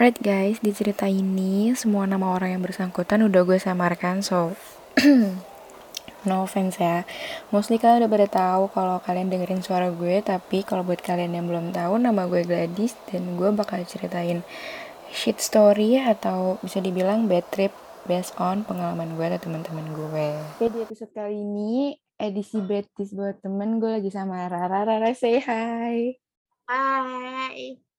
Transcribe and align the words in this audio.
Alright 0.00 0.16
guys, 0.16 0.64
di 0.64 0.72
cerita 0.72 1.04
ini 1.04 1.76
semua 1.76 2.08
nama 2.08 2.32
orang 2.32 2.56
yang 2.56 2.64
bersangkutan 2.64 3.20
udah 3.20 3.44
gue 3.44 3.60
samarkan, 3.60 4.24
so 4.24 4.56
no 6.24 6.40
offense 6.40 6.80
ya. 6.80 7.04
Mostly 7.52 7.76
kalian 7.76 8.08
udah 8.08 8.08
pada 8.08 8.24
tahu 8.32 8.72
kalau 8.72 8.96
kalian 9.04 9.28
dengerin 9.28 9.60
suara 9.60 9.92
gue, 9.92 10.24
tapi 10.24 10.64
kalau 10.64 10.88
buat 10.88 11.04
kalian 11.04 11.36
yang 11.36 11.44
belum 11.44 11.76
tahu, 11.76 12.00
nama 12.00 12.24
gue 12.32 12.48
Gladys 12.48 12.96
dan 13.12 13.36
gue 13.36 13.52
bakal 13.52 13.84
ceritain 13.84 14.40
shit 15.12 15.36
story 15.36 16.00
atau 16.00 16.56
bisa 16.64 16.80
dibilang 16.80 17.28
bad 17.28 17.44
trip 17.52 17.76
based 18.08 18.32
on 18.40 18.64
pengalaman 18.64 19.20
gue 19.20 19.26
atau 19.36 19.52
teman-teman 19.52 19.84
gue. 19.92 20.28
Oke, 20.56 20.72
di 20.72 20.80
episode 20.80 21.12
kali 21.12 21.44
ini 21.44 21.92
edisi 22.16 22.56
Betis 22.64 23.12
buat 23.12 23.44
temen 23.44 23.76
gue 23.76 24.00
lagi 24.00 24.08
sama 24.08 24.48
Rara. 24.48 24.80
Rara 24.80 25.12
say 25.12 25.44
hi. 25.44 26.16
Hai. 26.64 27.89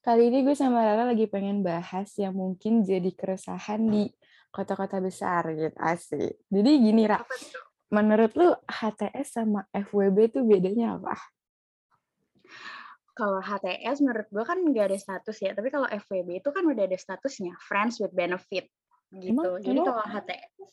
Kali 0.00 0.32
ini 0.32 0.40
gue 0.42 0.56
sama 0.56 0.80
Rara 0.80 1.04
lagi 1.04 1.28
pengen 1.28 1.60
bahas 1.60 2.08
yang 2.16 2.32
mungkin 2.32 2.80
jadi 2.80 3.10
keresahan 3.12 3.84
di 3.84 4.08
kota-kota 4.48 4.96
besar 4.98 5.52
gitu 5.52 5.76
asik. 5.76 6.40
Jadi 6.48 6.70
gini 6.80 7.04
Ra, 7.04 7.20
menurut 7.92 8.32
lu 8.34 8.48
HTS 8.64 9.36
sama 9.36 9.68
FWB 9.70 10.18
tuh 10.32 10.42
bedanya 10.48 10.96
apa? 10.96 11.14
Kalau 13.12 13.42
HTS 13.44 14.00
menurut 14.00 14.26
gue 14.32 14.44
kan 14.46 14.56
nggak 14.56 14.86
ada 14.88 14.98
status 14.98 15.36
ya, 15.44 15.52
tapi 15.52 15.68
kalau 15.68 15.84
FWB 15.84 16.40
itu 16.40 16.48
kan 16.48 16.64
udah 16.64 16.84
ada 16.88 16.96
statusnya, 16.96 17.52
friends 17.60 18.00
with 18.00 18.14
benefit 18.16 18.72
gitu. 19.12 19.36
Emang- 19.36 19.60
Jadi 19.60 19.78
kalau 19.84 20.04
HTS 20.06 20.70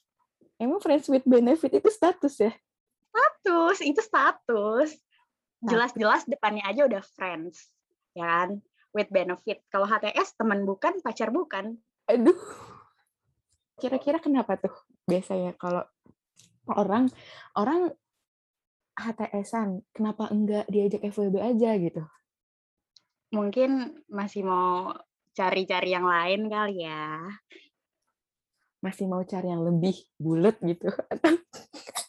Emang 0.58 0.80
friends 0.81 1.05
with 1.05 1.22
benefit 1.28 1.70
itu 1.70 1.89
status 1.91 2.34
ya? 2.41 2.53
status 3.14 3.78
itu 3.86 4.02
status. 4.02 4.89
Jelas-jelas 5.62 6.25
depannya 6.25 6.66
aja 6.66 6.86
udah 6.86 7.02
friends, 7.14 7.70
ya 8.14 8.25
kan? 8.25 8.50
With 8.97 9.13
benefit. 9.13 9.61
Kalau 9.69 9.85
HTS 9.85 10.41
teman 10.41 10.66
bukan, 10.66 10.97
pacar 11.05 11.30
bukan. 11.30 11.77
Aduh. 12.09 12.33
Kira-kira 13.77 14.17
kenapa 14.17 14.58
tuh 14.58 14.73
biasanya 15.05 15.53
kalau 15.53 15.85
orang 16.73 17.05
orang 17.53 17.94
HTS-an 18.97 19.85
kenapa 19.94 20.33
enggak 20.33 20.66
diajak 20.66 21.05
FWB 21.05 21.38
aja 21.38 21.77
gitu? 21.77 22.02
Mungkin 23.30 24.02
masih 24.09 24.41
mau 24.41 24.97
cari-cari 25.38 25.94
yang 25.94 26.09
lain 26.09 26.50
kali 26.50 26.89
ya. 26.89 27.22
Masih 28.81 29.05
mau 29.05 29.22
cari 29.22 29.53
yang 29.53 29.61
lebih 29.61 29.94
bulat 30.17 30.57
gitu. 30.66 30.89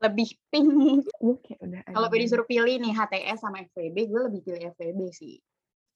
Lebih 0.00 0.28
pink. 0.48 0.68
Gue 1.22 1.36
kayak 1.44 1.60
udah 1.60 1.80
Kalau 1.92 2.08
gue 2.08 2.20
disuruh 2.24 2.48
pilih 2.48 2.80
nih 2.80 2.92
HTS 2.96 3.44
sama 3.44 3.60
FWB, 3.68 3.96
gue 4.08 4.20
lebih 4.32 4.40
pilih 4.40 4.72
FWB 4.72 5.00
sih. 5.12 5.36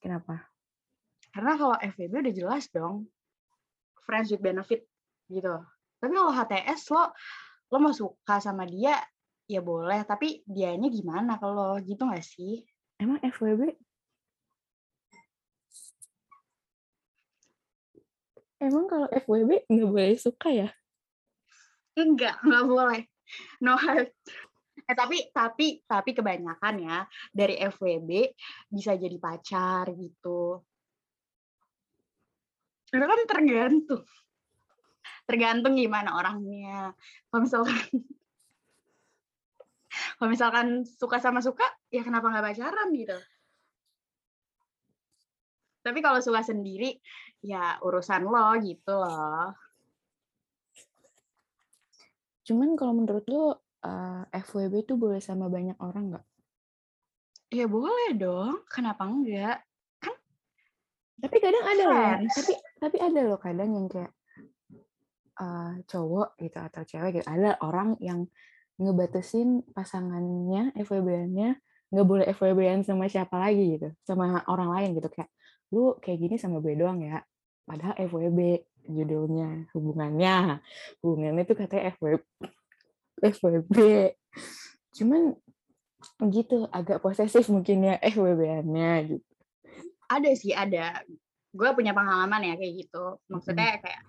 Kenapa? 0.04 0.44
Karena 1.32 1.56
kalau 1.56 1.76
FWB 1.80 2.12
udah 2.28 2.34
jelas 2.36 2.64
dong, 2.68 3.08
friends 4.04 4.28
with 4.28 4.44
benefit 4.44 4.84
gitu. 5.32 5.56
Tapi 5.98 6.12
kalau 6.12 6.32
HTS 6.36 6.92
lo 6.92 7.04
lo 7.72 7.76
mau 7.80 7.96
suka 7.96 8.38
sama 8.38 8.68
dia 8.68 9.00
ya 9.48 9.64
boleh, 9.64 10.04
tapi 10.04 10.44
dianya 10.44 10.92
gimana 10.92 11.40
kalau 11.40 11.80
gitu 11.80 12.04
nggak 12.04 12.22
sih? 12.22 12.60
Emang 13.00 13.18
FWB? 13.24 13.72
Emang 18.60 18.84
kalau 18.84 19.08
FWB 19.08 19.64
nggak 19.72 19.88
boleh 19.88 20.16
suka 20.20 20.48
ya? 20.52 20.68
Enggak, 21.96 22.36
nggak 22.44 22.64
boleh. 22.68 23.02
No 23.64 23.78
hurt. 23.78 24.10
Eh 24.84 24.96
tapi 24.98 25.30
tapi 25.30 25.80
tapi 25.86 26.10
kebanyakan 26.12 26.74
ya 26.82 26.98
dari 27.30 27.56
FWB 27.56 28.10
bisa 28.68 28.98
jadi 28.98 29.16
pacar 29.16 29.88
gitu. 29.94 30.60
Itu 32.90 33.06
kan 33.06 33.20
tergantung. 33.26 34.04
Tergantung 35.24 35.74
gimana 35.78 36.20
orangnya. 36.20 36.92
Kalau 37.32 37.42
misalkan 37.42 37.74
kalau 40.18 40.30
misalkan 40.30 40.66
suka 40.84 41.22
sama 41.22 41.40
suka, 41.40 41.64
ya 41.88 42.04
kenapa 42.04 42.28
nggak 42.28 42.54
pacaran 42.54 42.92
gitu. 42.92 43.16
Tapi 45.84 46.00
kalau 46.00 46.16
suka 46.24 46.40
sendiri, 46.40 46.96
ya 47.44 47.76
urusan 47.84 48.24
lo 48.24 48.56
gitu 48.64 48.96
loh. 48.96 49.52
Cuman 52.44 52.76
kalau 52.76 52.92
menurut 52.92 53.24
lu 53.26 53.56
eh, 53.84 54.22
FWB 54.28 54.84
itu 54.84 54.94
boleh 55.00 55.18
sama 55.18 55.48
banyak 55.48 55.76
orang 55.80 56.14
nggak? 56.14 56.26
Ya 57.52 57.66
boleh 57.70 58.16
dong, 58.16 58.64
kenapa 58.68 59.06
enggak? 59.08 59.64
Tapi 61.14 61.36
kadang 61.40 61.64
ada 61.64 61.82
loh, 61.88 62.10
tapi 62.28 62.52
tapi 62.76 62.96
ada 63.00 63.20
loh 63.24 63.38
kadang 63.40 63.70
yang 63.72 63.86
kayak 63.88 64.12
eh, 65.40 65.72
cowok 65.88 66.36
gitu 66.36 66.58
atau 66.60 66.82
cewek 66.84 67.10
gitu. 67.20 67.26
Ada 67.26 67.56
orang 67.64 67.96
yang 68.02 68.28
ngebatasin 68.76 69.62
pasangannya 69.70 70.74
FWB-nya 70.74 71.56
nggak 71.94 72.06
boleh 72.10 72.26
FWB-an 72.34 72.82
sama 72.82 73.06
siapa 73.06 73.38
lagi 73.38 73.78
gitu, 73.78 73.88
sama 74.02 74.42
orang 74.50 74.74
lain 74.74 74.88
gitu 74.98 75.08
kayak 75.08 75.30
lu 75.70 75.94
kayak 76.02 76.18
gini 76.18 76.36
sama 76.36 76.58
gue 76.58 76.74
doang 76.74 77.00
ya. 77.00 77.22
Padahal 77.64 77.94
FWB 78.04 78.60
judulnya 78.84 79.68
hubungannya 79.72 80.60
hubungannya 81.00 81.42
itu 81.44 81.54
katanya 81.56 81.92
FWB 81.96 82.22
FWB 83.24 83.76
cuman 84.94 85.34
gitu 86.30 86.68
agak 86.68 87.00
posesif 87.00 87.48
mungkin 87.48 87.84
ya 87.84 87.94
FWB-annya 88.00 88.92
gitu 89.08 89.26
Ada 90.04 90.30
sih, 90.36 90.52
ada. 90.52 91.00
Gue 91.50 91.72
punya 91.72 91.96
pengalaman 91.96 92.44
ya 92.44 92.54
kayak 92.60 92.74
gitu. 92.86 93.18
Maksudnya 93.32 93.80
kayak 93.80 94.02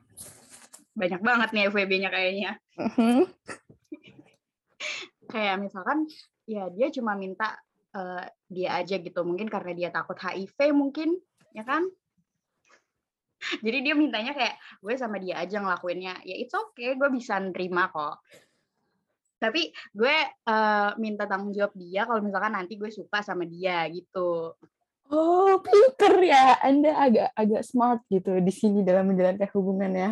banyak 0.92 1.22
banget 1.24 1.50
nih 1.56 1.64
FWB-nya 1.72 2.10
kayaknya. 2.12 2.52
Kayak 5.32 5.58
misalkan 5.58 6.06
ya 6.46 6.70
dia 6.70 6.88
cuma 6.94 7.18
minta 7.18 7.58
eh, 7.96 8.28
dia 8.52 8.78
aja 8.78 9.00
gitu. 9.00 9.24
Mungkin 9.24 9.48
karena 9.48 9.72
dia 9.74 9.90
takut 9.90 10.20
HIV 10.20 10.76
mungkin, 10.76 11.18
ya 11.56 11.64
kan? 11.64 11.88
Jadi 13.66 13.78
dia 13.86 13.94
mintanya 13.94 14.34
kayak 14.34 14.56
gue 14.82 14.94
sama 14.98 15.18
dia 15.22 15.38
aja 15.40 15.62
ngelakuinnya. 15.62 16.22
Ya 16.26 16.36
it's 16.38 16.54
okay, 16.54 16.98
gue 16.98 17.10
bisa 17.14 17.38
nerima 17.40 17.90
kok. 17.90 18.22
Tapi 19.36 19.70
gue 19.94 20.16
eh, 20.32 20.90
minta 20.98 21.28
tanggung 21.28 21.54
jawab 21.54 21.76
dia 21.76 22.08
kalau 22.08 22.24
misalkan 22.24 22.56
nanti 22.56 22.80
gue 22.80 22.90
suka 22.90 23.22
sama 23.22 23.44
dia 23.46 23.86
gitu. 23.92 24.56
oh 25.06 25.62
pinter 25.62 26.18
ya 26.26 26.58
anda 26.66 26.98
agak 26.98 27.30
agak 27.38 27.62
smart 27.62 28.02
gitu 28.10 28.42
di 28.42 28.50
sini 28.50 28.82
dalam 28.82 29.06
menjalankan 29.06 29.54
hubungan 29.54 29.94
ya 29.94 30.12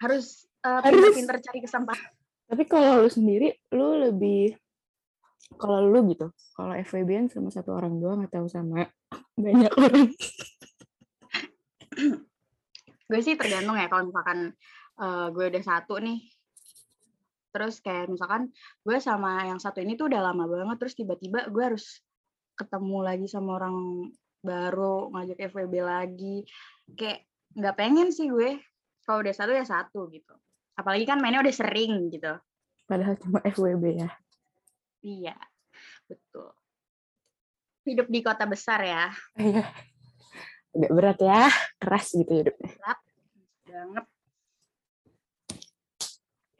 Harus 0.00 0.48
eh, 0.64 0.80
Harus. 0.80 1.12
pinter-pinter 1.12 1.36
cari 1.44 1.60
kesempatan. 1.60 2.08
tapi 2.48 2.64
kalau 2.64 3.04
lu 3.04 3.12
sendiri 3.12 3.52
lu 3.76 4.00
lebih 4.00 4.56
kalau 5.60 5.84
lu 5.84 6.08
gitu 6.08 6.32
kalau 6.56 6.72
FWB-an 6.72 7.28
sama 7.28 7.52
satu 7.52 7.76
orang 7.76 8.00
doang 8.00 8.24
atau 8.24 8.48
sama 8.48 8.88
banyak 9.44 9.72
orang 9.76 10.08
gue 13.10 13.20
sih 13.26 13.34
tergantung 13.34 13.74
ya 13.74 13.90
kalau 13.90 14.06
misalkan 14.06 14.54
eh, 15.02 15.26
gue 15.34 15.44
udah 15.50 15.62
satu 15.66 15.98
nih. 15.98 16.22
Terus 17.50 17.82
kayak 17.82 18.06
misalkan 18.14 18.54
gue 18.86 18.96
sama 19.02 19.42
yang 19.50 19.58
satu 19.58 19.82
ini 19.82 19.98
tuh 19.98 20.06
udah 20.06 20.30
lama 20.30 20.46
banget 20.46 20.76
terus 20.78 20.94
tiba-tiba 20.94 21.50
gue 21.50 21.64
harus 21.74 21.98
ketemu 22.54 22.98
lagi 23.02 23.26
sama 23.26 23.58
orang 23.58 24.06
baru 24.38 25.10
ngajak 25.10 25.50
FWB 25.50 25.74
lagi. 25.82 26.46
Kayak 26.94 27.26
nggak 27.58 27.74
pengen 27.76 28.08
sih 28.14 28.30
gue 28.30 28.62
kalau 29.02 29.26
udah 29.26 29.34
satu 29.34 29.50
ya 29.50 29.66
satu 29.66 30.06
gitu. 30.14 30.38
Apalagi 30.78 31.02
kan 31.02 31.18
mainnya 31.18 31.42
udah 31.42 31.54
sering 31.54 32.06
gitu. 32.14 32.38
Padahal 32.86 33.18
cuma 33.18 33.42
FWB 33.42 34.06
ya. 34.06 34.10
Iya 35.02 35.36
betul. 36.06 36.54
Hidup 37.82 38.06
di 38.06 38.20
kota 38.22 38.46
besar 38.46 38.86
ya. 38.86 39.10
Iya. 39.34 39.66
agak 40.70 40.92
berat 40.94 41.18
ya 41.18 41.50
keras 41.82 42.14
gitu 42.14 42.30
hidupnya 42.30 42.70
banget. 43.80 44.04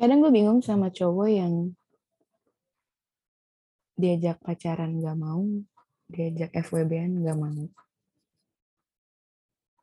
Kadang 0.00 0.18
gue 0.24 0.32
bingung 0.32 0.60
sama 0.64 0.88
cowok 0.88 1.28
yang 1.28 1.76
diajak 4.00 4.40
pacaran 4.40 4.96
gak 5.04 5.18
mau 5.20 5.44
diajak 6.08 6.50
FWB-an 6.56 7.20
gak 7.20 7.38
mau. 7.38 7.68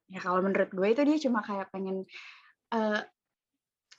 Ya 0.09 0.19
kalau 0.23 0.41
menurut 0.41 0.71
gue 0.73 0.87
itu 0.89 1.01
dia 1.05 1.17
cuma 1.21 1.45
kayak 1.45 1.69
pengen 1.69 2.07
eh, 2.73 3.01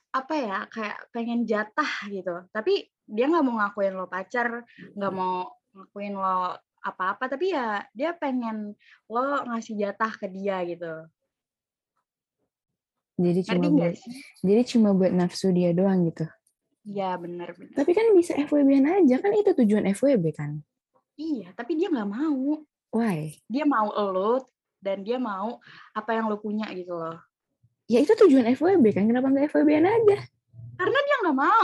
apa 0.09 0.33
ya 0.35 0.57
kayak 0.67 0.97
pengen 1.15 1.47
jatah 1.47 1.91
gitu. 2.09 2.43
Tapi 2.49 2.89
dia 3.09 3.25
nggak 3.29 3.45
mau 3.45 3.61
ngakuin 3.61 3.93
lo 3.93 4.05
pacar 4.09 4.65
nggak 4.97 5.13
mau 5.13 5.53
ngakuin 5.77 6.17
lo 6.17 6.57
apa-apa. 6.81 7.29
Tapi 7.29 7.53
ya 7.53 7.85
dia 7.93 8.17
pengen 8.17 8.73
lo 9.07 9.45
ngasih 9.45 9.77
jatah 9.77 10.11
ke 10.17 10.27
dia 10.27 10.65
gitu 10.65 11.05
jadi 13.19 13.39
cuma 13.43 13.59
ngerti 13.59 13.67
nggak 13.75 13.91
buat 13.91 13.99
sih 13.99 14.13
jadi 14.47 14.61
cuma 14.63 14.89
buat 14.95 15.11
nafsu 15.11 15.47
dia 15.51 15.69
doang 15.75 16.07
gitu 16.07 16.25
iya 16.87 17.19
benar 17.19 17.51
benar 17.53 17.75
tapi 17.75 17.91
kan 17.91 18.15
bisa 18.15 18.39
FWB-an 18.39 19.03
aja 19.03 19.15
kan 19.19 19.31
itu 19.35 19.51
tujuan 19.51 19.91
FWB 19.91 20.25
kan 20.31 20.63
iya 21.19 21.51
tapi 21.51 21.75
dia 21.75 21.91
nggak 21.91 22.07
mau 22.07 22.63
Why? 22.89 23.37
Dia 23.45 23.69
mau 23.69 23.93
lo 23.93 24.49
dan 24.81 25.05
dia 25.05 25.21
mau 25.21 25.61
apa 25.93 26.17
yang 26.17 26.25
lo 26.25 26.41
punya 26.41 26.65
gitu 26.73 26.97
loh. 26.97 27.21
Ya 27.89 28.01
itu 28.01 28.13
tujuan 28.17 28.49
FWB 28.53 28.85
kan, 28.93 29.05
kenapa 29.05 29.29
nggak 29.29 29.49
FWB-an 29.53 29.85
aja? 29.85 30.19
Karena 30.77 30.99
dia 31.05 31.15
nggak 31.25 31.37
mau. 31.37 31.63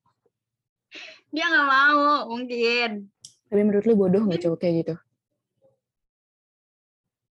dia 1.36 1.44
nggak 1.52 1.68
mau 1.68 2.04
mungkin. 2.32 2.90
Tapi 3.48 3.60
menurut 3.60 3.84
lu 3.84 3.94
bodoh 3.96 4.22
nggak 4.24 4.40
cowok 4.44 4.58
kayak 4.60 4.74
gitu? 4.84 4.94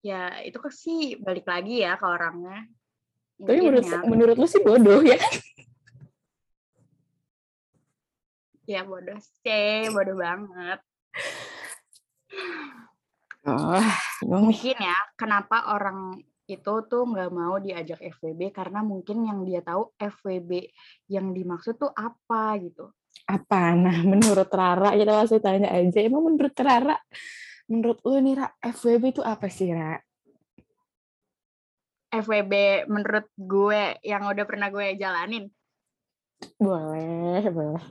Ya 0.05 0.41
itu 0.44 0.56
kan 0.61 0.73
sih 0.73 1.17
balik 1.20 1.49
lagi 1.49 1.85
ya 1.85 2.00
ke 2.00 2.05
orangnya. 2.05 2.69
Tapi 3.35 3.51
Mungkin 3.51 3.67
menurut 3.67 3.85
ya, 3.85 3.99
menurut 4.07 4.37
lu 4.39 4.47
sih 4.47 4.63
bodoh 4.63 5.01
ya? 5.03 5.19
ya 8.65 8.81
bodoh 8.87 9.19
sih, 9.43 9.91
bodoh 9.93 10.17
banget. 10.17 10.79
Oh. 13.45 13.85
Mungkin 14.25 14.77
ya, 14.81 14.97
kenapa 15.21 15.69
orang 15.75 16.17
itu 16.45 16.73
tuh 16.89 17.03
nggak 17.09 17.33
mau 17.33 17.57
diajak 17.61 18.01
FWB 18.01 18.53
karena 18.53 18.85
mungkin 18.85 19.25
yang 19.25 19.45
dia 19.49 19.65
tahu 19.65 19.97
FWB 19.97 20.69
yang 21.09 21.33
dimaksud 21.33 21.81
tuh 21.81 21.93
apa 21.93 22.57
gitu. 22.61 22.93
apa? 23.25 23.73
Nah, 23.73 24.05
menurut 24.05 24.49
Rara, 24.53 24.93
kita 24.93 25.13
langsung 25.13 25.41
tanya 25.41 25.73
aja. 25.73 25.99
Emang 26.05 26.29
menurut 26.29 26.53
Rara, 26.57 26.97
menurut 27.69 27.99
lu 28.05 28.21
nih, 28.21 28.35
Ra, 28.37 28.47
FWB 28.61 29.05
itu 29.17 29.23
apa 29.25 29.49
sih, 29.49 29.73
Ra? 29.73 29.97
FWB 32.23 32.87
menurut 32.87 33.27
gue 33.35 33.99
yang 34.07 34.23
udah 34.29 34.45
pernah 34.47 34.69
gue 34.71 34.95
jalanin. 34.95 35.51
Boleh, 36.61 37.43
boleh. 37.51 37.85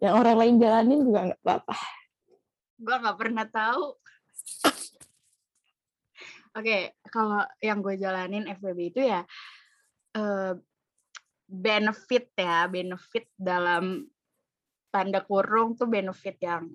Yang 0.00 0.14
orang 0.16 0.36
lain 0.36 0.56
jalanin 0.60 1.00
juga 1.04 1.20
nggak 1.30 1.40
apa-apa. 1.44 1.76
Gue 2.80 2.96
nggak 2.96 3.18
pernah 3.20 3.46
tahu. 3.48 3.84
Oke, 6.50 6.98
kalau 7.06 7.46
yang 7.62 7.78
gue 7.78 7.94
jalanin 7.94 8.50
FWB 8.50 8.80
itu 8.90 9.00
ya 9.06 9.22
eh, 10.18 10.54
benefit 11.46 12.34
ya, 12.34 12.66
benefit 12.66 13.30
dalam 13.38 14.06
tanda 14.90 15.22
kurung 15.22 15.78
tuh 15.78 15.86
benefit 15.86 16.36
yang 16.42 16.66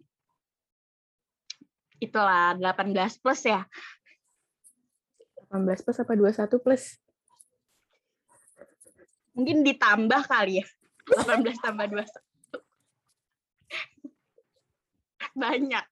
itulah 2.00 2.56
18 2.56 2.94
plus 3.20 3.42
ya. 3.48 3.64
18 5.52 5.86
plus 5.86 6.00
apa 6.02 6.14
21 6.14 6.64
plus? 6.64 6.84
Mungkin 9.36 9.68
ditambah 9.68 10.22
kali 10.26 10.64
ya. 10.64 10.66
18 11.06 11.60
tambah 11.60 11.86
21. 11.92 12.08
Banyak. 15.36 15.86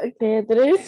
Oke, 0.00 0.30
terus? 0.46 0.84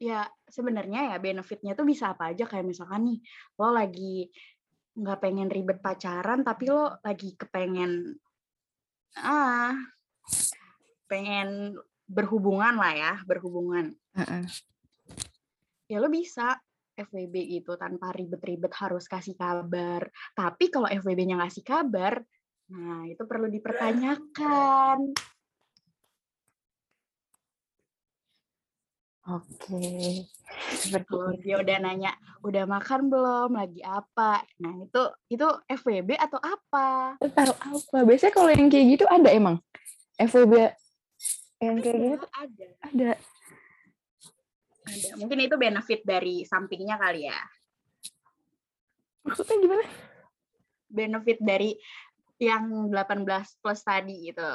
Ya, 0.00 0.32
sebenarnya 0.48 1.14
ya 1.14 1.16
benefitnya 1.20 1.76
tuh 1.76 1.84
bisa 1.86 2.16
apa 2.16 2.32
aja 2.32 2.48
kayak 2.48 2.66
misalkan 2.66 3.06
nih 3.06 3.18
lo 3.60 3.70
lagi 3.70 4.32
nggak 4.96 5.20
pengen 5.22 5.48
ribet 5.48 5.78
pacaran 5.78 6.42
tapi 6.42 6.66
lo 6.66 6.98
lagi 7.06 7.38
kepengen 7.38 8.18
ah 9.22 9.78
pengen 11.06 11.78
berhubungan 12.10 12.74
lah 12.74 12.92
ya, 12.92 13.12
berhubungan. 13.22 13.94
Heeh. 14.18 14.42
Ya 15.86 16.02
lo 16.02 16.10
bisa 16.10 16.58
FWB 16.98 17.34
gitu 17.62 17.78
tanpa 17.78 18.10
ribet-ribet 18.10 18.74
harus 18.74 19.06
kasih 19.06 19.38
kabar. 19.38 20.10
Tapi 20.34 20.68
kalau 20.68 20.90
FWB-nya 20.90 21.38
ngasih 21.38 21.62
kabar, 21.62 22.18
nah 22.66 23.06
itu 23.06 23.22
perlu 23.24 23.46
dipertanyakan. 23.46 25.14
Oke. 29.30 30.26
Seperti 30.74 31.06
Kalau 31.06 31.30
itu. 31.30 31.46
dia 31.46 31.56
udah 31.62 31.76
nanya, 31.78 32.12
udah 32.42 32.64
makan 32.66 33.06
belum, 33.06 33.54
lagi 33.54 33.78
apa? 33.86 34.42
Nah 34.58 34.74
itu 34.82 35.02
itu 35.30 35.46
FWB 35.70 36.18
atau 36.18 36.42
apa? 36.42 37.14
Tahu 37.22 37.54
apa? 37.54 37.98
Biasanya 38.02 38.34
kalau 38.34 38.50
yang 38.50 38.66
kayak 38.66 38.98
gitu 38.98 39.04
ada 39.06 39.30
emang? 39.30 39.62
FWB 40.18 40.74
yang 41.60 41.76
kayak 41.78 41.94
Ada, 41.94 42.02
gitu 42.02 42.26
ada, 42.32 42.66
ada. 42.82 43.10
ada. 44.82 45.10
Mungkin 45.20 45.38
itu 45.44 45.54
benefit 45.54 46.00
dari 46.02 46.42
sampingnya 46.42 46.96
kali 46.96 47.28
ya. 47.28 47.38
Maksudnya 49.22 49.56
gimana? 49.60 49.84
Benefit 50.90 51.38
dari 51.38 51.70
yang 52.40 52.88
18 52.88 53.28
plus 53.60 53.80
tadi 53.84 54.32
gitu. 54.32 54.50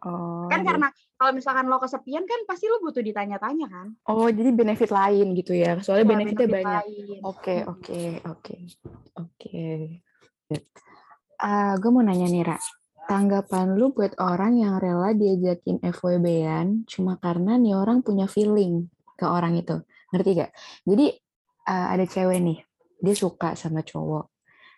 Oh, 0.00 0.48
Kan 0.48 0.64
karena 0.64 0.88
kalau 1.20 1.36
misalkan 1.36 1.68
lo 1.68 1.76
kesepian 1.76 2.24
kan 2.24 2.40
pasti 2.48 2.72
lo 2.72 2.80
butuh 2.80 3.04
ditanya-tanya 3.04 3.68
kan. 3.68 3.92
oh 4.08 4.32
jadi 4.32 4.48
benefit 4.48 4.88
lain 4.88 5.36
gitu 5.36 5.52
ya. 5.52 5.76
Soalnya 5.84 6.06
Ya, 6.06 6.10
benefitnya 6.16 6.48
benefit 6.48 6.56
banyak. 6.64 6.84
Oke, 7.20 7.56
oke, 7.68 8.00
oke. 8.24 8.54
Oke. 9.20 9.60
Ah, 11.36 11.76
gue 11.76 11.90
mau 11.92 12.00
nanya 12.00 12.32
nih, 12.32 12.48
Ra. 12.48 12.56
Tanggapan 13.10 13.74
lu 13.74 13.90
buat 13.90 14.14
orang 14.22 14.62
yang 14.62 14.78
rela 14.78 15.10
diajakin 15.10 15.82
FWB-an 15.82 16.86
cuma 16.86 17.18
karena 17.18 17.58
nih 17.58 17.74
orang 17.74 18.06
punya 18.06 18.30
feeling 18.30 18.86
ke 19.18 19.26
orang 19.26 19.58
itu. 19.58 19.82
Ngerti 20.14 20.30
gak? 20.38 20.54
Jadi 20.86 21.18
ah, 21.66 21.90
ada 21.90 22.06
cewek 22.06 22.38
nih, 22.38 22.58
dia 23.02 23.14
suka 23.18 23.58
sama 23.58 23.82
cowok. 23.82 24.30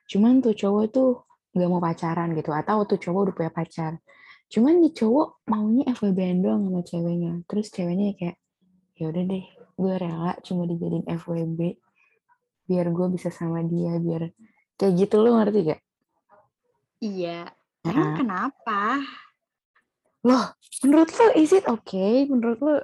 Cuman 0.08 0.40
tuh 0.40 0.56
cowok 0.56 0.84
tuh 0.88 1.28
gak 1.52 1.68
mau 1.68 1.84
pacaran 1.84 2.32
gitu. 2.32 2.56
Atau 2.56 2.88
tuh 2.88 2.96
cowok 2.96 3.20
udah 3.28 3.34
punya 3.36 3.52
pacar. 3.52 4.00
Cuman 4.48 4.80
nih 4.80 4.96
cowok 4.96 5.44
maunya 5.52 5.92
FWB-an 5.92 6.40
doang 6.40 6.64
sama 6.64 6.80
ceweknya. 6.88 7.32
Terus 7.44 7.68
ceweknya 7.68 8.16
kayak, 8.16 8.36
ya 8.96 9.12
udah 9.12 9.24
deh, 9.28 9.44
gue 9.76 9.94
rela 10.00 10.32
cuma 10.40 10.64
dijadiin 10.64 11.04
FWB 11.04 11.76
biar 12.64 12.88
gue 12.88 13.06
bisa 13.12 13.28
sama 13.28 13.60
dia 13.60 14.00
biar 14.00 14.32
kayak 14.80 14.92
gitu 15.04 15.20
lu 15.20 15.36
ngerti 15.36 15.60
gak? 15.68 15.80
Iya. 17.04 17.61
Emang 17.82 18.14
Nah, 18.14 18.16
kenapa? 18.18 18.80
loh 20.22 20.54
menurut 20.86 21.10
lu 21.18 21.26
is 21.34 21.50
it 21.50 21.66
okay? 21.66 22.30
Menurut 22.30 22.58
lu 22.62 22.78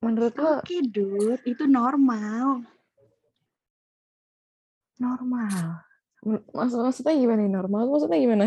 menurut 0.00 0.34
lu 0.40 0.50
Oke, 0.56 0.80
dude, 0.88 1.44
itu 1.44 1.68
normal. 1.68 2.64
normal? 4.96 5.84
Maksud, 6.54 6.78
maksudnya 6.78 7.18
gimana 7.18 7.42
nih 7.42 7.50
normal? 7.50 7.90
Maksudnya 7.90 8.18
gimana? 8.22 8.46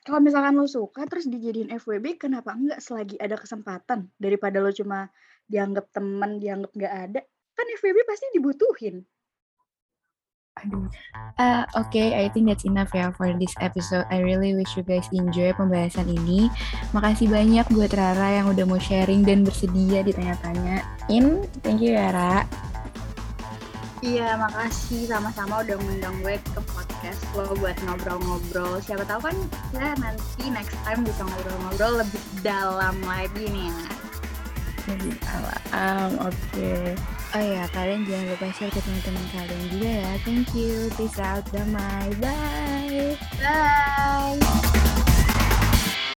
Kalau 0.00 0.18
misalkan 0.24 0.56
lo 0.56 0.64
suka 0.64 1.04
terus 1.04 1.28
dijadiin 1.28 1.68
FWB, 1.76 2.16
kenapa 2.16 2.56
enggak 2.56 2.80
selagi 2.80 3.20
ada 3.20 3.36
kesempatan 3.36 4.08
daripada 4.16 4.58
lo 4.64 4.72
cuma 4.72 5.12
dianggap 5.44 5.92
teman, 5.92 6.40
dianggap 6.40 6.72
nggak 6.72 6.94
ada? 7.12 7.20
Kan 7.52 7.66
FWB 7.76 8.08
pasti 8.08 8.26
dibutuhin. 8.32 9.04
Uh, 11.40 11.64
Oke, 11.78 12.12
I 12.12 12.28
think 12.30 12.48
that's 12.48 12.68
enough 12.68 12.92
ya 12.92 13.10
for 13.16 13.32
this 13.36 13.56
episode. 13.64 14.04
I 14.12 14.20
really 14.20 14.52
wish 14.52 14.76
you 14.76 14.84
guys 14.84 15.08
enjoy 15.12 15.56
pembahasan 15.56 16.08
ini. 16.10 16.52
Makasih 16.92 17.32
banyak 17.32 17.66
buat 17.72 17.92
Rara 17.96 18.42
yang 18.42 18.52
udah 18.52 18.64
mau 18.68 18.80
sharing 18.80 19.24
dan 19.24 19.42
bersedia 19.46 20.04
ditanya-tanyain. 20.04 21.24
Thank 21.64 21.80
you 21.80 21.96
ya, 21.96 22.12
Ra. 22.12 22.44
Iya, 24.00 24.32
makasih 24.40 25.12
sama-sama 25.12 25.60
udah 25.60 25.76
ngundang 25.76 26.16
gue 26.24 26.40
ke 26.40 26.60
podcast 26.72 27.20
lo 27.36 27.52
buat 27.60 27.76
ngobrol-ngobrol. 27.84 28.80
Siapa 28.80 29.04
tahu 29.04 29.28
kan 29.28 29.36
ya 29.76 29.92
nanti 30.00 30.48
next 30.48 30.72
time 30.88 31.04
bisa 31.04 31.20
ngobrol-ngobrol 31.20 32.00
lebih 32.00 32.24
dalam 32.40 32.96
lagi 33.04 33.44
nih. 33.52 33.68
Lebih 34.88 35.20
alam, 35.28 36.16
oke. 36.16 36.96
Oh 37.30 37.38
ya, 37.38 37.62
kalian 37.70 38.02
jangan 38.10 38.26
lupa 38.34 38.50
share 38.58 38.74
ke 38.74 38.82
teman-teman 38.82 39.26
kalian 39.30 39.62
juga 39.70 39.90
ya. 40.02 40.10
Thank 40.26 40.50
you. 40.50 40.90
Peace 40.98 41.22
out. 41.22 41.46
Damai. 41.54 42.10
Bye. 42.18 43.14
Bye! 43.38 44.79